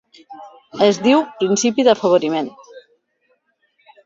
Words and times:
Es 0.85 0.99
diu 1.07 1.21
principi 1.43 1.85
de 1.85 1.87
d'afavoriment. 1.91 2.49